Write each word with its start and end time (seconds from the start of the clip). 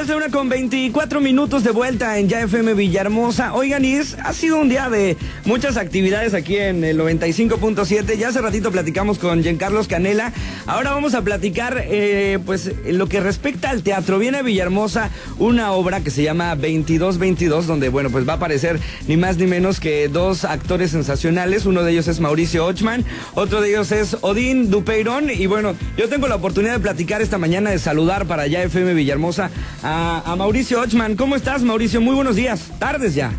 días, 0.00 0.06
de 0.06 0.14
una 0.14 0.30
con 0.30 0.48
24 0.48 1.20
minutos 1.20 1.64
de 1.64 1.72
vuelta 1.72 2.18
en 2.18 2.28
Ya 2.28 2.40
FM 2.42 2.74
Villahermosa. 2.74 3.54
Oigan, 3.54 3.84
y 3.84 3.96
ha 3.96 4.32
sido 4.32 4.58
un 4.58 4.68
día 4.68 4.88
de 4.88 5.16
muchas 5.44 5.76
actividades 5.76 6.32
aquí 6.32 6.56
en 6.56 6.84
el 6.84 6.98
95.7. 6.98 8.16
Ya 8.16 8.28
hace 8.28 8.40
ratito 8.40 8.70
platicamos 8.70 9.18
con 9.18 9.42
Giancarlos 9.42 9.88
Canela. 9.88 10.32
Ahora 10.66 10.92
vamos 10.92 11.14
a 11.14 11.22
platicar, 11.22 11.84
eh, 11.86 12.38
pues, 12.46 12.72
lo 12.86 13.08
que 13.08 13.20
respecta 13.20 13.70
al 13.70 13.82
teatro. 13.82 14.18
Viene 14.18 14.38
a 14.38 14.42
Villahermosa 14.42 15.10
una 15.38 15.72
obra 15.72 16.00
que 16.00 16.10
se 16.10 16.22
llama 16.22 16.54
2222, 16.54 17.66
donde, 17.66 17.88
bueno, 17.88 18.10
pues 18.10 18.28
va 18.28 18.34
a 18.34 18.36
aparecer 18.36 18.80
ni 19.06 19.16
más 19.16 19.36
ni 19.36 19.46
menos 19.46 19.80
que 19.80 20.08
dos 20.08 20.44
actores 20.44 20.92
sensacionales. 20.92 21.66
Uno 21.66 21.82
de 21.82 21.92
ellos 21.92 22.08
es 22.08 22.20
Mauricio 22.20 22.64
Ochman, 22.64 23.04
otro 23.34 23.60
de 23.60 23.70
ellos 23.70 23.92
es 23.92 24.16
Odín 24.20 24.70
Dupeirón. 24.70 25.30
Y 25.30 25.46
bueno, 25.46 25.74
yo 25.96 26.08
tengo 26.08 26.28
la 26.28 26.36
oportunidad 26.36 26.74
de 26.74 26.80
platicar 26.80 27.20
esta 27.22 27.38
mañana, 27.38 27.70
de 27.70 27.78
saludar 27.78 28.26
para 28.26 28.46
Ya 28.46 28.62
FM 28.62 28.94
Villahermosa 28.94 29.50
a, 29.82 29.89
Mauricio 30.36 30.80
Ochman. 30.80 31.16
¿Cómo 31.16 31.36
estás, 31.36 31.62
Mauricio? 31.62 32.00
Muy 32.00 32.14
buenos 32.14 32.36
días. 32.36 32.70
Tardes 32.78 33.14
ya. 33.14 33.32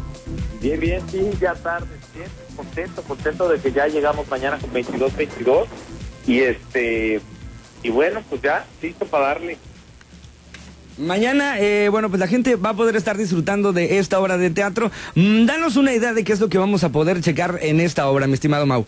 Bien, 0.61 0.79
bien, 0.79 1.01
sí, 1.09 1.29
ya 1.39 1.53
tardes. 1.55 1.89
Bien, 2.15 2.27
contento, 2.55 3.01
contento 3.03 3.49
de 3.49 3.59
que 3.59 3.71
ya 3.71 3.87
llegamos 3.87 4.27
mañana 4.29 4.57
con 4.57 4.71
22-22. 4.71 5.65
Y 6.27 6.39
este, 6.39 7.19
y 7.83 7.89
bueno, 7.89 8.21
pues 8.29 8.41
ya, 8.41 8.65
listo 8.81 9.05
para 9.05 9.27
darle. 9.27 9.57
Mañana, 10.97 11.59
eh, 11.59 11.89
bueno, 11.89 12.09
pues 12.09 12.19
la 12.19 12.27
gente 12.27 12.55
va 12.55 12.69
a 12.69 12.75
poder 12.75 12.95
estar 12.95 13.17
disfrutando 13.17 13.73
de 13.73 13.97
esta 13.97 14.19
obra 14.19 14.37
de 14.37 14.51
teatro. 14.51 14.91
Mm, 15.15 15.45
danos 15.45 15.77
una 15.77 15.93
idea 15.93 16.13
de 16.13 16.23
qué 16.23 16.33
es 16.33 16.39
lo 16.39 16.49
que 16.49 16.57
vamos 16.57 16.83
a 16.83 16.89
poder 16.89 17.21
checar 17.21 17.59
en 17.61 17.79
esta 17.79 18.07
obra, 18.07 18.27
mi 18.27 18.33
estimado 18.33 18.65
Mau. 18.65 18.85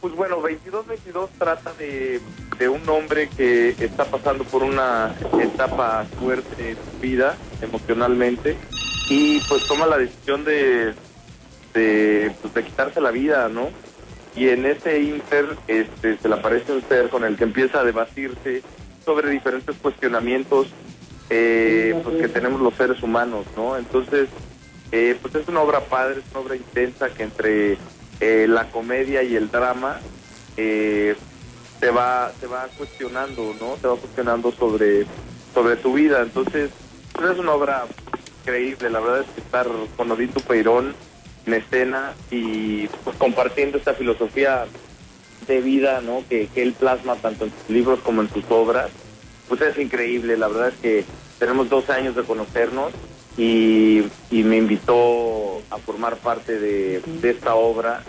Pues 0.00 0.14
bueno, 0.14 0.40
22-22 0.40 1.28
trata 1.38 1.72
de, 1.74 2.20
un 2.68 2.88
hombre 2.88 3.28
que 3.28 3.70
está 3.78 4.04
pasando 4.04 4.44
por 4.44 4.62
una 4.62 5.14
etapa 5.40 6.06
fuerte 6.18 6.70
en 6.70 6.76
su 6.76 7.00
vida, 7.00 7.36
emocionalmente, 7.60 8.56
y 9.08 9.40
pues 9.40 9.66
toma 9.66 9.86
la 9.86 9.98
decisión 9.98 10.44
de, 10.44 10.94
de, 11.74 12.32
pues, 12.40 12.54
de 12.54 12.64
quitarse 12.64 13.00
la 13.00 13.10
vida, 13.10 13.48
¿no? 13.48 13.68
Y 14.36 14.48
en 14.48 14.64
ese 14.64 15.00
inter 15.02 15.56
este, 15.66 16.16
se 16.16 16.28
le 16.28 16.34
aparece 16.34 16.72
un 16.72 16.82
ser 16.82 17.08
con 17.10 17.24
el 17.24 17.36
que 17.36 17.44
empieza 17.44 17.80
a 17.80 17.84
debatirse 17.84 18.62
sobre 19.04 19.30
diferentes 19.30 19.76
cuestionamientos 19.76 20.68
eh, 21.28 21.98
pues, 22.02 22.16
que 22.22 22.28
tenemos 22.28 22.60
los 22.60 22.74
seres 22.74 23.02
humanos, 23.02 23.46
¿no? 23.56 23.76
Entonces, 23.76 24.28
eh, 24.92 25.16
pues 25.20 25.34
es 25.34 25.48
una 25.48 25.60
obra 25.60 25.80
padre, 25.80 26.20
es 26.20 26.30
una 26.32 26.40
obra 26.40 26.56
intensa 26.56 27.08
que 27.10 27.22
entre 27.24 27.78
eh, 28.20 28.46
la 28.48 28.70
comedia 28.70 29.22
y 29.22 29.36
el 29.36 29.50
drama 29.50 30.00
eh, 30.56 31.16
te 31.80 31.90
va 31.90 32.32
te 32.40 32.46
va 32.46 32.68
cuestionando 32.76 33.54
no 33.60 33.74
te 33.80 33.88
va 33.88 33.96
cuestionando 33.96 34.52
sobre 34.52 35.06
sobre 35.54 35.76
tu 35.76 35.94
vida. 35.94 36.22
Entonces 36.22 36.70
pues 37.12 37.30
es 37.32 37.38
una 37.38 37.52
obra 37.52 37.86
increíble. 38.42 38.90
La 38.90 39.00
verdad 39.00 39.20
es 39.20 39.26
que 39.34 39.40
estar 39.40 39.66
con 39.96 40.10
Odito 40.10 40.40
Peirón 40.40 40.94
en 41.46 41.54
escena 41.54 42.14
y 42.30 42.86
pues 43.04 43.16
compartiendo 43.16 43.78
esta 43.78 43.94
filosofía 43.94 44.66
de 45.46 45.60
vida 45.60 46.00
no 46.02 46.22
que, 46.28 46.48
que 46.48 46.62
él 46.62 46.74
plasma 46.74 47.16
tanto 47.16 47.46
en 47.46 47.50
sus 47.50 47.70
libros 47.70 48.00
como 48.00 48.20
en 48.22 48.30
sus 48.30 48.44
obras 48.50 48.90
pues 49.50 49.60
es 49.62 49.76
increíble. 49.78 50.36
La 50.36 50.48
verdad 50.48 50.68
es 50.68 50.74
que 50.76 51.04
tenemos 51.38 51.68
dos 51.68 51.90
años 51.90 52.14
de 52.14 52.22
conocernos 52.22 52.92
y, 53.36 54.02
me 54.30 54.56
invitó 54.58 55.49
a 55.70 55.78
formar 55.78 56.16
parte 56.16 56.58
de, 56.58 57.00
esta 57.22 57.54
obra 57.54 58.02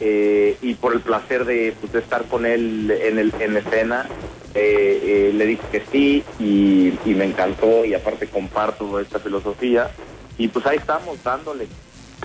eh, 0.00 0.56
y 0.62 0.74
por 0.74 0.94
el 0.94 1.00
placer 1.00 1.44
de, 1.44 1.74
pues, 1.80 1.94
estar 1.94 2.24
con 2.24 2.46
él 2.46 2.90
en, 2.90 3.18
el, 3.18 3.32
en 3.38 3.56
escena, 3.56 4.08
eh, 4.54 5.00
eh, 5.02 5.32
le 5.34 5.46
dije 5.46 5.62
que 5.70 5.82
sí 5.92 6.24
y, 6.38 6.92
me 7.14 7.24
encantó 7.24 7.84
y 7.84 7.94
aparte 7.94 8.26
comparto 8.26 8.98
esta 8.98 9.18
filosofía 9.18 9.90
y 10.38 10.48
pues 10.48 10.66
ahí 10.66 10.78
estamos 10.78 11.22
dándole. 11.22 11.68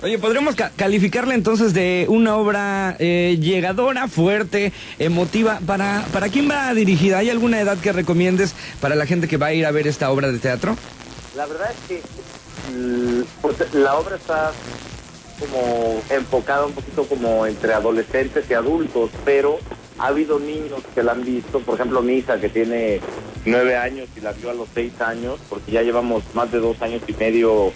Oye, 0.02 0.18
podríamos 0.18 0.54
calificarle 0.76 1.34
entonces 1.34 1.74
de 1.74 2.06
una 2.08 2.36
obra 2.36 2.96
llegadora, 2.98 4.06
fuerte, 4.06 4.72
emotiva. 4.98 5.60
¿Para, 5.66 6.06
¿Para 6.12 6.28
quién 6.28 6.48
va 6.48 6.72
dirigida? 6.72 7.18
¿Hay 7.18 7.30
alguna 7.30 7.60
edad 7.60 7.76
que 7.78 7.92
recomiendes 7.92 8.54
para 8.80 8.94
la 8.94 9.06
gente 9.06 9.26
que 9.26 9.36
va 9.36 9.46
a 9.46 9.52
ir 9.52 9.66
a 9.66 9.72
ver 9.72 9.88
esta 9.88 10.10
obra 10.10 10.30
de 10.30 10.38
teatro? 10.38 10.76
La 11.36 11.46
verdad 11.46 11.70
es 11.70 11.88
que 11.88 12.02
pues, 13.42 13.74
la 13.74 13.96
obra 13.96 14.16
está 14.16 14.52
como 15.38 16.02
enfocada 16.10 16.66
un 16.66 16.72
poquito 16.72 17.04
como 17.04 17.46
entre 17.46 17.72
adolescentes 17.72 18.44
y 18.50 18.54
adultos, 18.54 19.10
pero 19.24 19.58
ha 19.98 20.08
habido 20.08 20.38
niños 20.38 20.82
que 20.94 21.02
la 21.02 21.12
han 21.12 21.24
visto, 21.24 21.60
por 21.60 21.76
ejemplo 21.76 22.02
mi 22.02 22.14
hija 22.14 22.40
que 22.40 22.48
tiene 22.48 23.00
nueve 23.44 23.76
años 23.76 24.08
y 24.16 24.20
la 24.20 24.32
vio 24.32 24.50
a 24.50 24.54
los 24.54 24.68
seis 24.74 25.00
años, 25.00 25.38
porque 25.48 25.72
ya 25.72 25.82
llevamos 25.82 26.24
más 26.34 26.50
de 26.50 26.58
dos 26.58 26.80
años 26.82 27.02
y 27.06 27.12
medio 27.12 27.72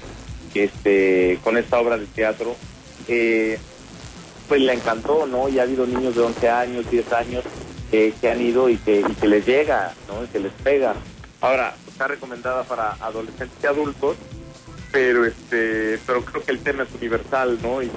este, 0.55 1.39
con 1.45 1.57
esta 1.57 1.79
obra 1.79 1.99
de 1.99 2.07
teatro, 2.07 2.57
eh, 3.09 3.59
pues 4.49 4.61
le 4.61 4.73
encantó, 4.73 5.27
¿no? 5.27 5.49
Y 5.49 5.59
ha 5.59 5.63
habido 5.63 5.87
niños 5.87 6.15
de 6.15 6.23
11 6.23 6.51
años, 6.51 6.91
10 6.91 7.13
años 7.13 7.45
que 7.91 8.31
han 8.31 8.41
ido 8.41 8.69
y 8.69 8.77
que, 8.79 9.01
y 9.01 9.15
que 9.15 9.29
les 9.29 9.47
llega, 9.47 9.93
¿no? 10.09 10.25
Y 10.25 10.27
que 10.29 10.41
les 10.41 10.53
pega. 10.53 10.95
Ahora, 11.41 11.75
está 11.87 12.07
recomendada 12.09 12.65
para 12.65 12.93
adolescentes 12.95 13.57
y 13.63 13.67
adultos, 13.67 14.17
pero 14.93 15.25
este 15.25 15.99
pero 16.07 16.25
creo 16.25 16.45
que 16.45 16.53
el 16.53 16.61
tema 16.61 16.85
es 16.85 16.95
universal 16.95 17.59
no 17.63 17.83
y, 17.83 17.91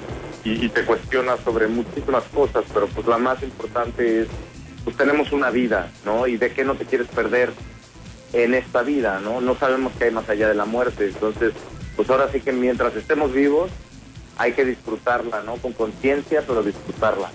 y, 0.44 0.70
te 0.70 0.86
cuestiona 0.86 1.38
sobre 1.38 1.68
muchísimas 1.68 2.24
cosas 2.26 2.64
pero 2.74 2.88
pues 2.88 3.06
la 3.06 3.18
más 3.18 3.44
importante 3.44 4.22
es 4.22 4.28
pues 4.84 4.96
tenemos 4.96 5.32
una 5.32 5.50
vida 5.50 5.92
no 6.06 6.26
y 6.26 6.38
de 6.38 6.52
qué 6.52 6.64
no 6.64 6.76
te 6.76 6.86
quieres 6.86 7.08
perder 7.08 7.52
en 8.34 8.54
esta 8.54 8.82
vida 8.82 9.20
no 9.20 9.42
no 9.42 9.56
sabemos 9.56 9.94
qué 9.98 10.06
hay 10.06 10.12
más 10.12 10.30
allá 10.30 10.48
de 10.48 10.56
la 10.56 10.66
muerte. 10.66 11.08
Entonces 11.08 11.54
pues 11.96 12.10
ahora 12.10 12.30
sí 12.32 12.40
que 12.40 12.52
mientras 12.52 12.96
estemos 12.96 13.34
vivos 13.34 13.70
hay 14.38 14.54
que 14.54 14.66
disfrutarla 14.66 15.44
no 15.44 15.56
con 15.58 15.74
conciencia 15.74 16.44
pero 16.48 16.64
disfrutarla 16.64 17.32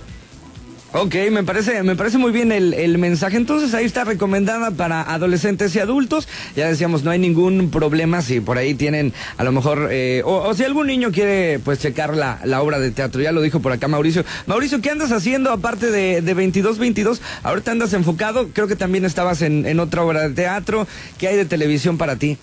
Ok, 0.92 1.14
me 1.30 1.44
parece, 1.44 1.84
me 1.84 1.94
parece 1.94 2.18
muy 2.18 2.32
bien 2.32 2.50
el, 2.50 2.98
mensaje. 2.98 3.36
Entonces 3.36 3.74
ahí 3.74 3.84
está 3.84 4.02
recomendada 4.02 4.72
para 4.72 5.02
adolescentes 5.02 5.72
y 5.76 5.78
adultos. 5.78 6.26
Ya 6.56 6.68
decíamos, 6.68 7.04
no 7.04 7.12
hay 7.12 7.20
ningún 7.20 7.70
problema 7.70 8.22
si 8.22 8.40
por 8.40 8.58
ahí 8.58 8.74
tienen 8.74 9.12
a 9.36 9.44
lo 9.44 9.52
mejor, 9.52 9.88
eh, 9.92 10.22
o, 10.24 10.52
si 10.52 10.64
algún 10.64 10.88
niño 10.88 11.12
quiere 11.12 11.60
pues 11.60 11.78
checar 11.78 12.16
la, 12.16 12.40
la, 12.44 12.60
obra 12.60 12.80
de 12.80 12.90
teatro. 12.90 13.22
Ya 13.22 13.30
lo 13.30 13.40
dijo 13.40 13.60
por 13.60 13.70
acá 13.70 13.86
Mauricio. 13.86 14.24
Mauricio, 14.46 14.80
¿qué 14.80 14.90
andas 14.90 15.12
haciendo 15.12 15.52
aparte 15.52 15.92
de, 15.92 16.22
de 16.22 16.34
2222? 16.34 17.22
Ahorita 17.44 17.70
andas 17.70 17.92
enfocado, 17.92 18.48
creo 18.48 18.66
que 18.66 18.74
también 18.74 19.04
estabas 19.04 19.42
en, 19.42 19.66
en 19.66 19.78
otra 19.78 20.02
obra 20.02 20.22
de 20.22 20.34
teatro. 20.34 20.88
¿Qué 21.18 21.28
hay 21.28 21.36
de 21.36 21.44
televisión 21.44 21.98
para 21.98 22.16
ti? 22.16 22.36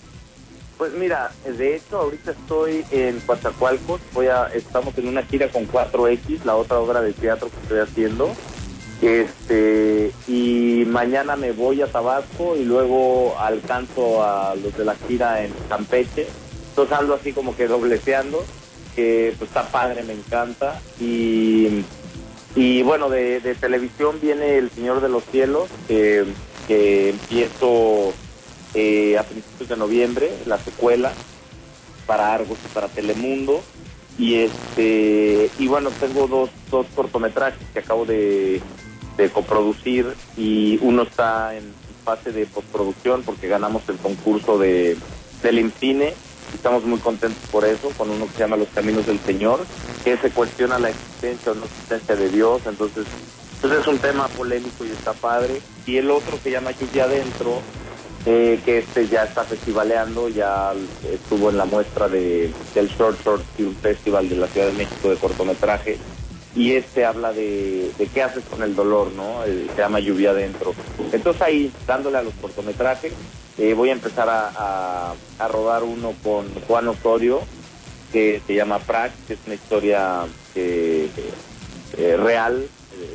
Pues 0.78 0.92
mira, 0.92 1.32
de 1.44 1.74
hecho 1.74 1.98
ahorita 1.98 2.30
estoy 2.30 2.84
en 2.92 3.18
Coatzacoalcos, 3.18 4.00
voy 4.14 4.28
a, 4.28 4.46
estamos 4.46 4.96
en 4.96 5.08
una 5.08 5.24
gira 5.24 5.48
con 5.48 5.66
4X, 5.66 6.44
la 6.44 6.54
otra 6.54 6.78
obra 6.78 7.02
de 7.02 7.12
teatro 7.12 7.50
que 7.50 7.56
estoy 7.62 7.80
haciendo. 7.80 8.30
Este, 9.02 10.12
y 10.28 10.84
mañana 10.86 11.34
me 11.34 11.50
voy 11.50 11.82
a 11.82 11.88
Tabasco 11.88 12.54
y 12.56 12.64
luego 12.64 13.36
alcanzo 13.40 14.22
a 14.22 14.54
los 14.54 14.76
de 14.78 14.84
la 14.84 14.94
gira 14.94 15.44
en 15.44 15.52
Campeche. 15.68 16.28
Entonces 16.70 16.96
ando 16.96 17.14
así 17.14 17.32
como 17.32 17.56
que 17.56 17.66
dobleteando, 17.66 18.44
que 18.94 19.34
pues 19.36 19.50
está 19.50 19.64
padre, 19.64 20.04
me 20.04 20.12
encanta. 20.12 20.80
Y, 21.00 21.82
y 22.54 22.82
bueno, 22.82 23.10
de, 23.10 23.40
televisión 23.60 24.20
viene 24.20 24.58
El 24.58 24.70
Señor 24.70 25.00
de 25.00 25.08
los 25.08 25.24
Cielos, 25.24 25.68
que 25.88 26.24
empiezo 26.68 28.12
eh, 28.78 29.18
a 29.18 29.24
principios 29.24 29.68
de 29.68 29.76
noviembre, 29.76 30.30
la 30.46 30.56
secuela 30.58 31.12
para 32.06 32.32
Argos 32.32 32.58
y 32.64 32.74
para 32.74 32.88
Telemundo. 32.88 33.60
Y 34.18 34.36
este 34.36 35.50
y 35.58 35.66
bueno, 35.66 35.90
tengo 35.98 36.28
dos, 36.28 36.50
dos 36.70 36.86
cortometrajes 36.94 37.60
que 37.72 37.80
acabo 37.80 38.04
de, 38.04 38.62
coproducir 39.32 40.06
y 40.36 40.78
uno 40.80 41.02
está 41.02 41.56
en 41.56 41.74
fase 42.04 42.30
de 42.30 42.46
postproducción 42.46 43.24
porque 43.24 43.48
ganamos 43.48 43.82
el 43.88 43.96
concurso 43.96 44.58
de 44.58 44.96
del 45.42 45.58
Incine 45.58 46.14
estamos 46.54 46.84
muy 46.84 46.98
contentos 47.00 47.42
por 47.50 47.64
eso, 47.64 47.90
con 47.90 48.10
uno 48.10 48.26
que 48.26 48.32
se 48.32 48.38
llama 48.38 48.56
Los 48.56 48.68
Caminos 48.68 49.06
del 49.06 49.18
Señor, 49.20 49.60
que 50.04 50.16
se 50.16 50.30
cuestiona 50.30 50.78
la 50.78 50.90
existencia 50.90 51.52
o 51.52 51.54
no 51.54 51.64
existencia 51.64 52.16
de 52.16 52.28
Dios, 52.30 52.62
entonces, 52.66 53.06
entonces 53.56 53.60
pues 53.60 53.72
es 53.80 53.86
un 53.86 53.98
tema 53.98 54.28
polémico 54.28 54.84
y 54.84 54.90
está 54.90 55.12
padre. 55.12 55.60
Y 55.84 55.96
el 55.96 56.10
otro 56.10 56.38
que 56.42 56.50
llama 56.50 56.70
Lluvia 56.70 57.04
Adentro, 57.04 57.60
eh, 58.30 58.60
que 58.62 58.76
este 58.80 59.08
ya 59.08 59.24
está 59.24 59.42
festivaleando, 59.42 60.28
ya 60.28 60.74
estuvo 61.10 61.48
en 61.48 61.56
la 61.56 61.64
muestra 61.64 62.10
de, 62.10 62.52
del 62.74 62.88
Short 62.88 63.18
Short 63.24 63.42
Film 63.56 63.74
Festival 63.76 64.28
de 64.28 64.36
la 64.36 64.46
Ciudad 64.48 64.66
de 64.66 64.74
México 64.74 65.08
de 65.08 65.16
cortometraje 65.16 65.96
y 66.54 66.72
este 66.72 67.06
habla 67.06 67.32
de, 67.32 67.90
qué 68.12 68.22
haces 68.22 68.44
con 68.44 68.62
el 68.62 68.76
dolor, 68.76 69.12
¿no? 69.12 69.46
Eh, 69.46 69.68
se 69.74 69.80
llama 69.80 69.98
Lluvia 70.00 70.32
Adentro. 70.32 70.74
Entonces 71.10 71.40
ahí, 71.40 71.72
dándole 71.86 72.18
a 72.18 72.22
los 72.22 72.34
cortometrajes, 72.34 73.14
eh, 73.56 73.72
voy 73.72 73.88
a 73.88 73.92
empezar 73.92 74.28
a, 74.28 75.14
rodar 75.50 75.82
uno 75.82 76.12
con 76.22 76.52
Juan 76.66 76.86
Osorio, 76.88 77.40
que 78.12 78.42
se 78.46 78.54
llama 78.54 78.78
Prax, 78.78 79.14
que 79.26 79.34
es 79.34 79.40
una 79.46 79.54
historia 79.54 80.26
real, 81.96 82.68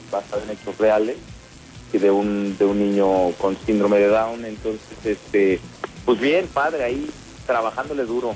basada 0.10 0.42
en 0.42 0.50
hechos 0.50 0.76
reales 0.80 1.18
de 1.98 2.12
un, 2.12 2.58
de 2.58 2.66
un 2.66 2.80
niño 2.80 3.32
con 3.38 3.58
síndrome 3.66 3.98
de 3.98 4.08
Down, 4.08 4.46
entonces 4.46 4.82
este 5.04 5.60
pues 6.06 6.20
bien, 6.20 6.48
padre, 6.48 6.84
ahí 6.84 7.10
trabajándole 7.46 8.04
duro. 8.04 8.36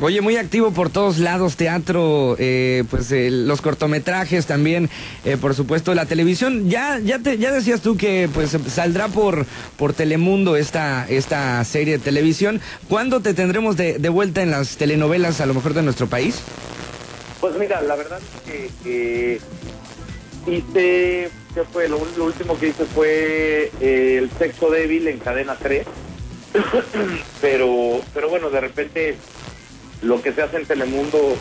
Oye, 0.00 0.20
muy 0.20 0.36
activo 0.36 0.72
por 0.72 0.90
todos 0.90 1.18
lados, 1.18 1.54
teatro, 1.54 2.34
eh, 2.40 2.82
pues 2.90 3.12
eh, 3.12 3.30
los 3.30 3.60
cortometrajes 3.60 4.44
también, 4.44 4.90
eh, 5.24 5.36
por 5.36 5.54
supuesto 5.54 5.94
la 5.94 6.04
televisión. 6.04 6.68
Ya, 6.68 6.98
ya 6.98 7.20
te, 7.20 7.38
ya 7.38 7.52
decías 7.52 7.80
tú 7.80 7.96
que 7.96 8.28
pues 8.34 8.56
saldrá 8.68 9.06
por 9.06 9.46
por 9.76 9.92
Telemundo 9.92 10.56
esta 10.56 11.06
esta 11.08 11.64
serie 11.64 11.98
de 11.98 12.04
televisión. 12.04 12.60
¿Cuándo 12.88 13.20
te 13.20 13.34
tendremos 13.34 13.76
de, 13.76 14.00
de 14.00 14.08
vuelta 14.08 14.42
en 14.42 14.50
las 14.50 14.76
telenovelas, 14.76 15.40
a 15.40 15.46
lo 15.46 15.54
mejor 15.54 15.74
de 15.74 15.82
nuestro 15.82 16.08
país? 16.08 16.40
Pues 17.40 17.56
mira, 17.56 17.80
la 17.80 17.94
verdad 17.94 18.18
es 18.48 18.72
que 18.82 19.40
hice, 20.48 21.30
¿qué 21.54 21.64
fue? 21.64 21.88
Lo, 21.88 21.98
último 21.98 22.58
que 22.58 22.68
hice 22.68 22.84
fue 22.84 23.70
El 23.80 24.30
Sexo 24.30 24.70
Débil 24.70 25.08
en 25.08 25.18
Cadena 25.18 25.56
3. 25.56 25.86
pero, 27.40 28.00
pero 28.12 28.28
bueno, 28.28 28.50
de 28.50 28.60
repente 28.60 29.16
lo 30.02 30.22
que 30.22 30.32
se 30.32 30.42
hace 30.42 30.58
en 30.58 30.66
Telemundo 30.66 31.36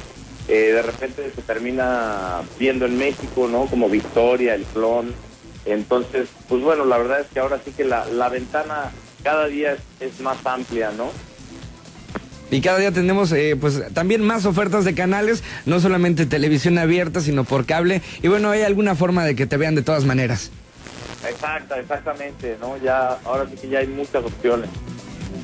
eh, 0.48 0.72
de 0.74 0.82
repente 0.82 1.32
se 1.34 1.42
termina 1.42 2.42
viendo 2.60 2.86
en 2.86 2.98
México, 2.98 3.48
¿no? 3.48 3.66
Como 3.66 3.90
Victoria, 3.90 4.56
el 4.56 4.64
clon. 4.66 5.14
Entonces, 5.66 6.28
pues 6.50 6.62
bueno, 6.62 6.84
la 6.84 6.98
verdad 6.98 7.22
es 7.22 7.28
que 7.28 7.40
ahora 7.40 7.60
sí 7.64 7.72
que 7.72 7.86
la, 7.86 8.06
la 8.06 8.30
ventana 8.30 8.92
cada 9.24 9.48
día 9.48 9.78
es, 10.00 10.20
más 10.20 10.46
amplia, 10.46 10.92
¿no? 10.92 11.12
Y 12.54 12.62
cada 12.62 12.78
día 12.78 12.92
tenemos 12.92 13.32
eh, 13.32 13.58
pues 13.60 13.82
también 13.94 14.22
más 14.22 14.46
ofertas 14.46 14.86
de 14.86 14.94
canales, 14.94 15.44
no 15.66 15.80
solamente 15.80 16.28
televisión 16.28 16.78
abierta, 16.78 17.20
sino 17.20 17.46
por 17.46 17.66
cable. 17.66 18.04
Y 18.22 18.28
bueno, 18.28 18.52
hay 18.52 18.62
alguna 18.62 18.94
forma 18.94 19.26
de 19.26 19.36
que 19.36 19.48
te 19.48 19.58
vean 19.58 19.74
de 19.74 19.82
todas 19.82 20.06
maneras. 20.06 20.52
Exacta, 21.28 21.80
exactamente, 21.80 22.56
¿no? 22.62 22.78
Ya, 22.78 23.18
ahora 23.26 23.48
sí 23.50 23.56
que 23.60 23.70
ya 23.70 23.80
hay 23.80 23.88
muchas 23.88 24.24
opciones. 24.24 24.70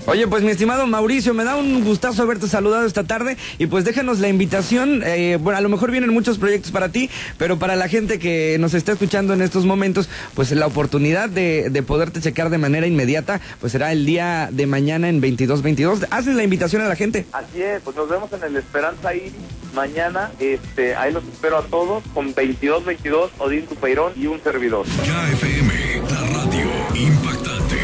Oye, 0.10 0.28
pues 0.28 0.42
mi 0.42 0.50
estimado 0.50 0.88
Mauricio, 0.88 1.36
me 1.36 1.44
da 1.44 1.56
un 1.56 1.84
gustazo 1.84 2.24
haberte 2.24 2.48
saludado 2.48 2.84
esta 2.88 3.04
tarde 3.04 3.38
y 3.60 3.68
pues 3.68 3.86
déjanos 3.86 4.18
la 4.18 4.28
invitación. 4.28 5.04
Eh, 5.06 5.38
bueno, 5.40 5.60
a 5.60 5.62
lo 5.62 5.70
mejor 5.70 5.92
vienen 5.92 6.12
muchos 6.12 6.40
proyectos 6.40 6.72
para 6.72 6.90
ti, 6.90 7.12
pero 7.38 7.60
para 7.60 7.76
la 7.76 7.88
gente 7.88 8.18
que 8.18 8.58
nos 8.60 8.74
está 8.74 8.94
escuchando 8.94 9.36
en 9.36 9.44
estos 9.44 9.66
momentos, 9.66 10.10
pues 10.34 10.52
la 10.52 10.66
oportunidad 10.66 11.30
de, 11.30 11.70
de 11.70 11.84
poderte 11.84 12.22
checar 12.22 12.50
de 12.50 12.58
manera 12.58 12.88
inmediata, 12.88 13.40
pues 13.60 13.72
será 13.72 13.92
el 13.92 14.08
día 14.08 14.50
de 14.52 14.66
mañana 14.66 15.10
en 15.10 15.22
2222. 15.22 16.08
Haces 16.10 16.36
la 16.36 16.44
invitación 16.44 16.82
a 16.82 16.88
la 16.88 16.96
gente. 16.96 17.28
Así 17.32 17.62
es, 17.62 17.80
pues 17.84 17.96
nos 17.96 18.10
vemos 18.10 18.34
en 18.34 18.44
el 18.44 18.56
Esperanza 18.56 19.14
Iris 19.14 19.34
mañana. 19.76 20.32
Este, 20.40 20.96
ahí 20.96 21.14
los 21.14 21.24
espero 21.26 21.60
a 21.60 21.62
todos 21.62 22.04
con 22.16 22.34
2222, 22.34 23.32
Odín 23.38 23.68
Tupeirón 23.68 24.14
y 24.16 24.26
un 24.26 24.42
servidor. 24.42 24.88
Ya 25.06 25.30
FM, 25.34 25.74
la 26.10 26.22
radio 26.36 26.68
impactante. 26.96 27.78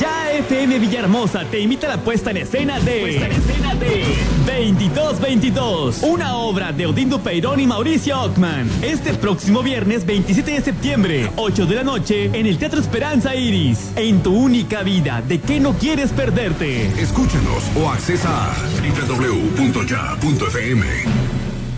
Ya 0.00 0.21
FM 0.52 0.78
Villahermosa 0.80 1.46
te 1.46 1.60
invita 1.60 1.86
a 1.86 1.96
la 1.96 2.02
puesta 2.02 2.30
en 2.30 2.36
escena 2.36 2.78
de, 2.78 3.00
puesta 3.00 3.24
en 3.24 3.32
escena 3.32 3.74
de 3.74 4.04
2222, 4.44 6.02
una 6.02 6.36
obra 6.36 6.72
de 6.72 6.84
Odindo 6.84 7.22
Peirón 7.22 7.58
y 7.58 7.66
Mauricio 7.66 8.20
Ockman. 8.20 8.68
Este 8.82 9.14
próximo 9.14 9.62
viernes 9.62 10.04
27 10.04 10.50
de 10.50 10.60
septiembre, 10.60 11.30
8 11.36 11.64
de 11.64 11.74
la 11.74 11.84
noche, 11.84 12.26
en 12.38 12.44
el 12.44 12.58
Teatro 12.58 12.80
Esperanza 12.80 13.34
Iris. 13.34 13.92
En 13.96 14.22
tu 14.22 14.36
única 14.36 14.82
vida, 14.82 15.22
¿de 15.26 15.40
qué 15.40 15.58
no 15.58 15.72
quieres 15.72 16.10
perderte? 16.10 16.88
Escúchanos 17.00 17.64
o 17.74 17.88
accesa 17.88 18.52
a 18.52 18.54
www.ya.fm. 19.08 20.12